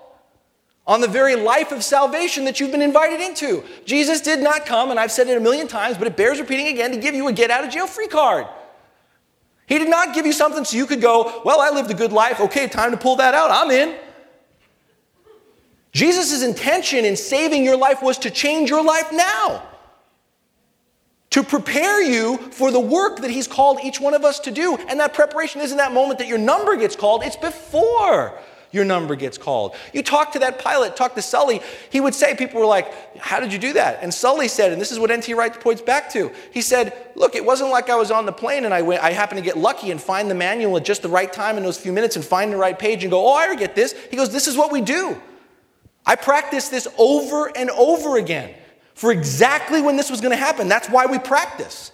[0.87, 3.63] on the very life of salvation that you've been invited into.
[3.85, 6.67] Jesus did not come, and I've said it a million times, but it bears repeating
[6.67, 8.45] again, to give you a get out of jail free card.
[9.67, 12.13] He did not give you something so you could go, Well, I lived a good
[12.13, 12.39] life.
[12.39, 13.49] Okay, time to pull that out.
[13.49, 13.97] I'm in.
[15.91, 19.63] Jesus' intention in saving your life was to change your life now
[21.35, 24.77] to prepare you for the work that He's called each one of us to do.
[24.87, 28.39] And that preparation isn't that moment that your number gets called, it's before
[28.75, 29.73] your number gets called.
[29.93, 33.39] You talk to that pilot, talk to Sully, he would say, people were like, How
[33.39, 33.99] did you do that?
[34.01, 35.33] And Sully said, and this is what N.T.
[35.33, 38.65] Wright points back to, he said, Look, it wasn't like I was on the plane
[38.65, 41.09] and I, went, I happened to get lucky and find the manual at just the
[41.09, 43.55] right time in those few minutes and find the right page and go, Oh, I
[43.55, 43.95] get this.
[44.11, 45.19] He goes, This is what we do.
[46.05, 48.53] I practice this over and over again
[48.93, 50.67] for exactly when this was going to happen.
[50.67, 51.91] That's why we practice.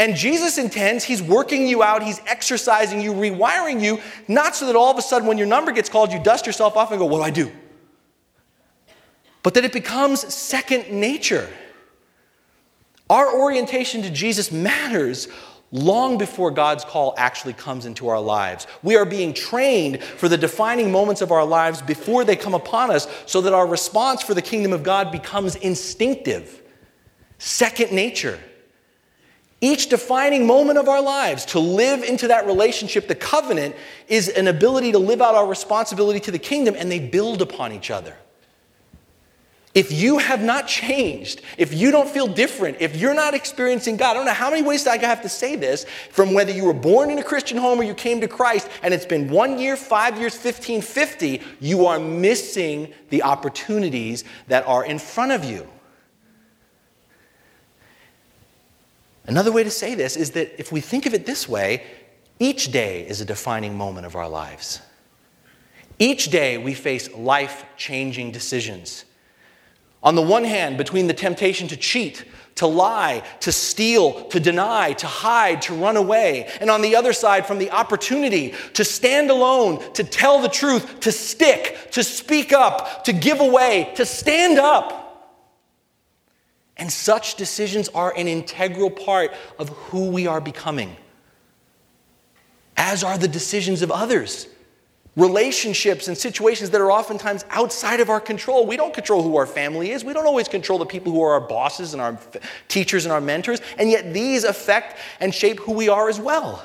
[0.00, 4.74] And Jesus intends, He's working you out, He's exercising you, rewiring you, not so that
[4.74, 7.04] all of a sudden when your number gets called, you dust yourself off and go,
[7.04, 7.52] What do I do?
[9.42, 11.48] But that it becomes second nature.
[13.10, 15.28] Our orientation to Jesus matters
[15.70, 18.66] long before God's call actually comes into our lives.
[18.82, 22.90] We are being trained for the defining moments of our lives before they come upon
[22.90, 26.62] us so that our response for the kingdom of God becomes instinctive,
[27.38, 28.40] second nature.
[29.60, 33.76] Each defining moment of our lives to live into that relationship, the covenant,
[34.08, 37.72] is an ability to live out our responsibility to the kingdom, and they build upon
[37.72, 38.16] each other.
[39.72, 44.10] If you have not changed, if you don't feel different, if you're not experiencing God,
[44.10, 46.72] I don't know how many ways I have to say this, from whether you were
[46.72, 49.76] born in a Christian home or you came to Christ, and it's been one year,
[49.76, 55.68] five years, 15, 50, you are missing the opportunities that are in front of you.
[59.30, 61.84] Another way to say this is that if we think of it this way,
[62.40, 64.80] each day is a defining moment of our lives.
[66.00, 69.04] Each day we face life changing decisions.
[70.02, 72.24] On the one hand, between the temptation to cheat,
[72.56, 76.50] to lie, to steal, to deny, to hide, to run away.
[76.60, 80.98] And on the other side, from the opportunity to stand alone, to tell the truth,
[81.00, 85.09] to stick, to speak up, to give away, to stand up.
[86.80, 90.96] And such decisions are an integral part of who we are becoming,
[92.76, 94.48] as are the decisions of others
[95.16, 98.66] relationships and situations that are oftentimes outside of our control.
[98.66, 100.04] We don't control who our family is.
[100.04, 102.18] We don't always control the people who are our bosses and our
[102.68, 106.64] teachers and our mentors, and yet these affect and shape who we are as well.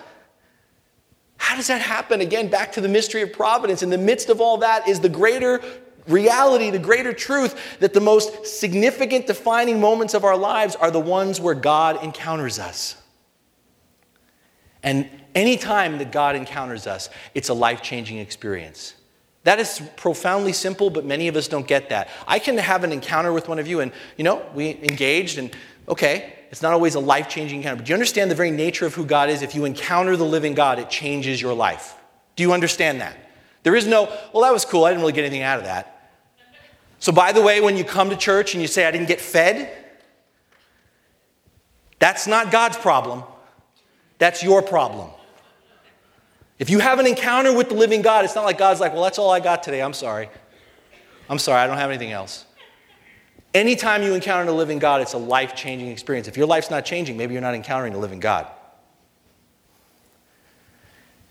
[1.38, 2.22] How does that happen?
[2.22, 3.84] Again, back to the mystery of providence.
[3.84, 5.61] In the midst of all that is the greater
[6.08, 10.99] reality, the greater truth that the most significant defining moments of our lives are the
[10.99, 12.97] ones where God encounters us.
[14.84, 18.93] And anytime that God encounters us, it's a life changing experience.
[19.43, 22.10] That is profoundly simple, but many of us don't get that.
[22.28, 25.56] I can have an encounter with one of you, and you know, we engaged, and
[25.88, 28.86] okay, it's not always a life changing encounter, but do you understand the very nature
[28.86, 29.41] of who God is?
[29.41, 31.95] If you encounter the living God, it changes your life.
[32.36, 33.18] Do you understand that?
[33.62, 35.95] There is no, well, that was cool, I didn't really get anything out of that.
[37.00, 39.22] So, by the way, when you come to church and you say, I didn't get
[39.22, 39.72] fed,
[42.00, 43.24] that's not God's problem.
[44.18, 45.10] That's your problem.
[46.58, 49.04] If you have an encounter with the living God, it's not like God's like, well,
[49.04, 49.82] that's all I got today.
[49.82, 50.30] I'm sorry.
[51.30, 52.46] I'm sorry, I don't have anything else.
[53.54, 56.28] Anytime you encounter the living God, it's a life changing experience.
[56.28, 58.48] If your life's not changing, maybe you're not encountering the living God.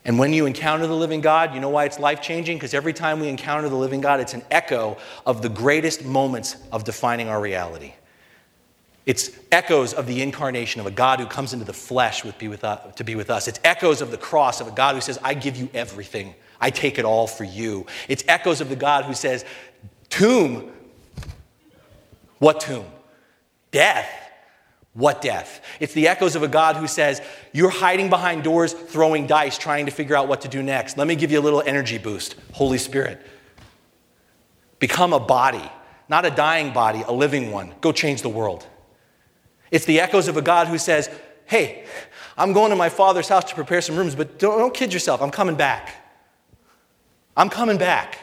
[0.05, 2.59] And when you encounter the living God, you know why it's life changing?
[2.59, 6.57] Because every time we encounter the living God, it's an echo of the greatest moments
[6.73, 7.95] of defining our reality.
[9.07, 12.65] It's echoes of the incarnation of a God who comes into the flesh be with
[12.65, 13.49] us, to be with us.
[13.49, 16.35] It's echoes of the cross of a God who says, I give you everything.
[16.61, 17.87] I take it all for you.
[18.09, 19.45] It's echoes of the God who says,
[20.09, 20.73] Tomb,
[22.39, 22.87] what tomb?
[23.71, 24.24] Death.
[24.95, 25.61] What death?
[25.81, 27.21] It's the echoes of a God who says,
[27.53, 30.97] You're hiding behind doors, throwing dice, trying to figure out what to do next.
[30.97, 32.37] Let me give you a little energy boost.
[32.53, 33.21] Holy Spirit.
[34.79, 35.71] Become a body,
[36.09, 37.75] not a dying body, a living one.
[37.81, 38.67] Go change the world.
[39.73, 41.11] It's the echoes of a God who says,
[41.47, 41.87] Hey,
[42.37, 45.21] I'm going to my father's house to prepare some rooms, but don't, don't kid yourself.
[45.21, 45.93] I'm coming back.
[47.37, 48.19] I'm coming back.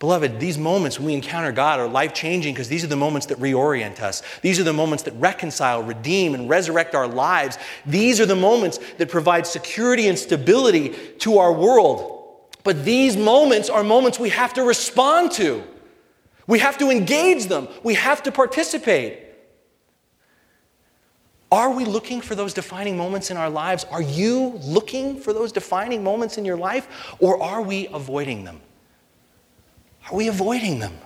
[0.00, 3.26] Beloved, these moments when we encounter God are life changing because these are the moments
[3.28, 4.22] that reorient us.
[4.42, 7.58] These are the moments that reconcile, redeem, and resurrect our lives.
[7.86, 10.90] These are the moments that provide security and stability
[11.20, 12.10] to our world.
[12.64, 15.62] But these moments are moments we have to respond to.
[16.46, 17.68] We have to engage them.
[17.82, 19.20] We have to participate.
[21.52, 23.84] Are we looking for those defining moments in our lives?
[23.84, 27.14] Are you looking for those defining moments in your life?
[27.20, 28.60] Or are we avoiding them?
[30.10, 30.98] Are we avoiding them?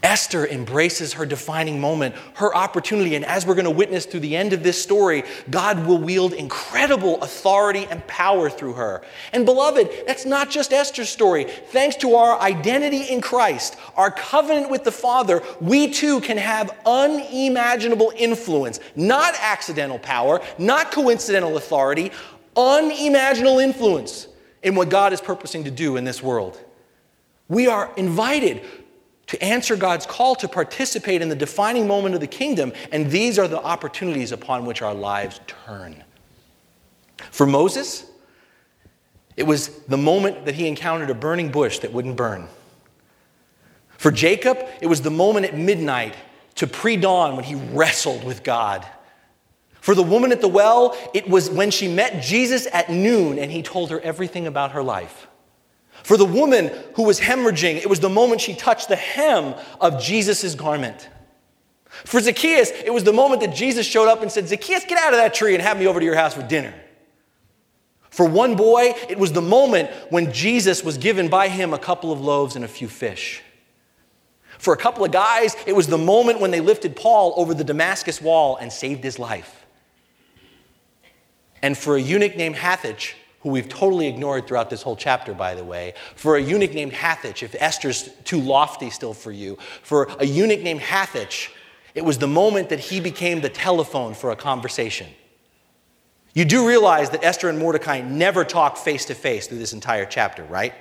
[0.00, 4.36] Esther embraces her defining moment, her opportunity, and as we're going to witness through the
[4.36, 9.02] end of this story, God will wield incredible authority and power through her.
[9.32, 11.44] And beloved, that's not just Esther's story.
[11.44, 16.78] Thanks to our identity in Christ, our covenant with the Father, we too can have
[16.86, 22.12] unimaginable influence, not accidental power, not coincidental authority,
[22.56, 24.28] unimaginable influence
[24.62, 26.64] in what God is purposing to do in this world.
[27.48, 28.62] We are invited
[29.28, 33.38] to answer God's call to participate in the defining moment of the kingdom, and these
[33.38, 36.02] are the opportunities upon which our lives turn.
[37.30, 38.06] For Moses,
[39.36, 42.48] it was the moment that he encountered a burning bush that wouldn't burn.
[43.98, 46.14] For Jacob, it was the moment at midnight
[46.56, 48.84] to pre dawn when he wrestled with God.
[49.80, 53.50] For the woman at the well, it was when she met Jesus at noon and
[53.50, 55.27] he told her everything about her life.
[56.02, 60.02] For the woman who was hemorrhaging, it was the moment she touched the hem of
[60.02, 61.08] Jesus' garment.
[61.88, 65.12] For Zacchaeus, it was the moment that Jesus showed up and said, Zacchaeus, get out
[65.12, 66.74] of that tree and have me over to your house for dinner.
[68.10, 72.12] For one boy, it was the moment when Jesus was given by him a couple
[72.12, 73.42] of loaves and a few fish.
[74.58, 77.64] For a couple of guys, it was the moment when they lifted Paul over the
[77.64, 79.66] Damascus wall and saved his life.
[81.62, 85.54] And for a eunuch named Hathach, who we've totally ignored throughout this whole chapter, by
[85.54, 90.08] the way, for a eunuch named Hathach, if Esther's too lofty still for you, for
[90.18, 91.50] a eunuch named Hathach,
[91.94, 95.08] it was the moment that he became the telephone for a conversation.
[96.34, 100.04] You do realize that Esther and Mordecai never talk face to face through this entire
[100.04, 100.74] chapter, right?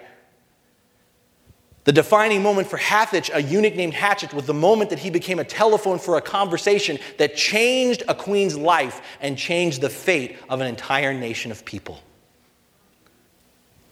[1.86, 5.40] The defining moment for Hathach, a eunuch named Hathach, was the moment that he became
[5.40, 10.60] a telephone for a conversation that changed a queen's life and changed the fate of
[10.60, 12.02] an entire nation of people.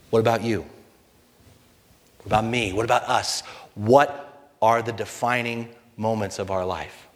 [0.09, 0.61] What about you?
[2.19, 2.73] What about me?
[2.73, 3.41] What about us?
[3.75, 7.07] What are the defining moments of our life?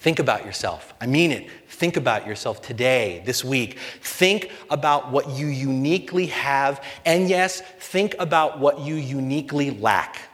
[0.00, 0.94] Think about yourself.
[1.00, 1.48] I mean it.
[1.68, 3.78] Think about yourself today, this week.
[4.02, 6.82] Think about what you uniquely have.
[7.04, 10.28] And yes, think about what you uniquely lack.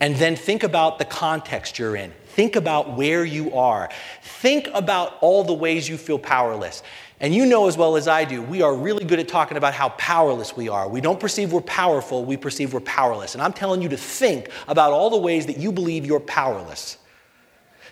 [0.00, 2.12] And then think about the context you're in.
[2.26, 3.90] Think about where you are.
[4.22, 6.84] Think about all the ways you feel powerless.
[7.20, 9.74] And you know as well as I do, we are really good at talking about
[9.74, 10.88] how powerless we are.
[10.88, 13.34] We don't perceive we're powerful, we perceive we're powerless.
[13.34, 16.96] And I'm telling you to think about all the ways that you believe you're powerless.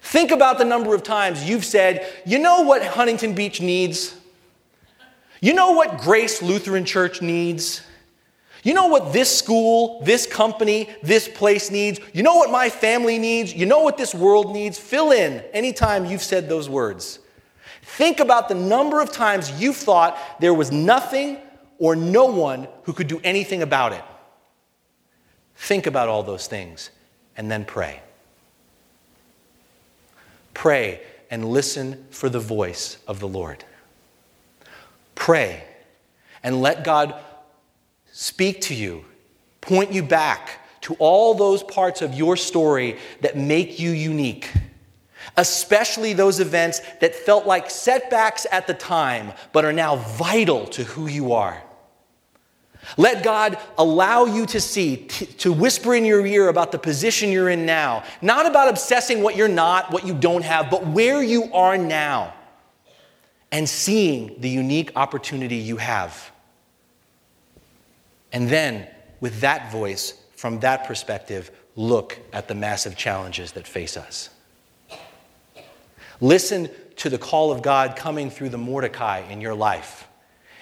[0.00, 4.16] Think about the number of times you've said, you know what Huntington Beach needs?
[5.40, 7.82] You know what Grace Lutheran Church needs?
[8.62, 11.98] You know what this school, this company, this place needs?
[12.12, 13.52] You know what my family needs?
[13.52, 14.78] You know what this world needs?
[14.78, 17.18] Fill in anytime you've said those words.
[17.86, 21.38] Think about the number of times you've thought there was nothing
[21.78, 24.02] or no one who could do anything about it.
[25.54, 26.90] Think about all those things
[27.36, 28.02] and then pray.
[30.52, 33.64] Pray and listen for the voice of the Lord.
[35.14, 35.64] Pray
[36.42, 37.14] and let God
[38.12, 39.04] speak to you,
[39.60, 44.52] point you back to all those parts of your story that make you unique,
[45.36, 50.84] especially those events that felt like setbacks at the time but are now vital to
[50.84, 51.62] who you are.
[52.96, 55.06] Let God allow you to see,
[55.38, 58.04] to whisper in your ear about the position you're in now.
[58.22, 62.32] Not about obsessing what you're not, what you don't have, but where you are now.
[63.50, 66.30] And seeing the unique opportunity you have.
[68.32, 68.86] And then,
[69.20, 74.30] with that voice, from that perspective, look at the massive challenges that face us.
[76.20, 80.08] Listen to the call of God coming through the Mordecai in your life.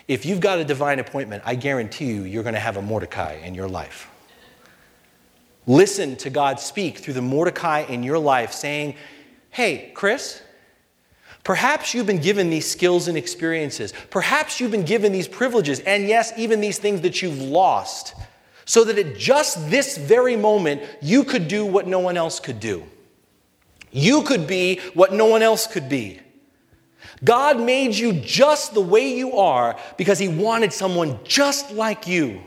[0.09, 3.34] If you've got a divine appointment, I guarantee you, you're going to have a Mordecai
[3.34, 4.11] in your life.
[5.66, 8.96] Listen to God speak through the Mordecai in your life saying,
[9.50, 10.42] Hey, Chris,
[11.42, 13.94] perhaps you've been given these skills and experiences.
[14.11, 18.14] Perhaps you've been given these privileges, and yes, even these things that you've lost,
[18.66, 22.59] so that at just this very moment, you could do what no one else could
[22.61, 22.84] do.
[23.95, 26.18] You could be what no one else could be.
[27.22, 32.42] God made you just the way you are because He wanted someone just like you.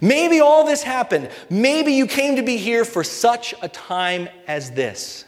[0.00, 1.28] Maybe all this happened.
[1.50, 5.26] Maybe you came to be here for such a time as this.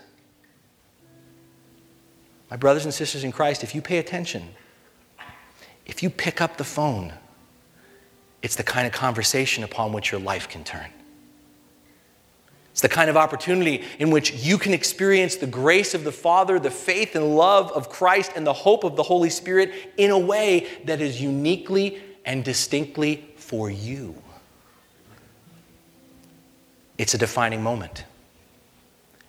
[2.50, 4.48] My brothers and sisters in Christ, if you pay attention,
[5.84, 7.12] if you pick up the phone,
[8.40, 10.88] it's the kind of conversation upon which your life can turn.
[12.74, 16.58] It's the kind of opportunity in which you can experience the grace of the Father,
[16.58, 20.18] the faith and love of Christ, and the hope of the Holy Spirit in a
[20.18, 24.20] way that is uniquely and distinctly for you.
[26.98, 28.06] It's a defining moment.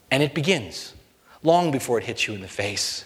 [0.10, 0.96] And it begins
[1.44, 3.06] long before it hits you in the face,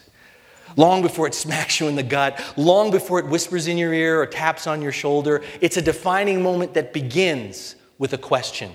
[0.77, 4.21] long before it smacks you in the gut, long before it whispers in your ear
[4.21, 5.43] or taps on your shoulder.
[5.59, 8.71] It's a defining moment that begins with a question.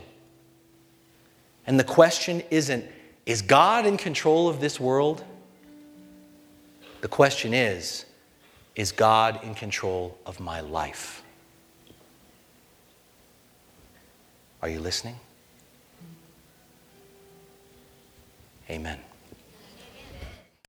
[1.66, 2.84] And the question isn't,
[3.26, 5.24] is God in control of this world?
[7.00, 8.04] The question is,
[8.76, 11.22] is God in control of my life?
[14.62, 15.16] Are you listening?
[18.70, 18.98] Amen.